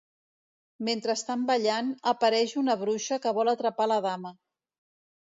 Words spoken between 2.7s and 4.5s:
bruixa que vol atrapar la dama.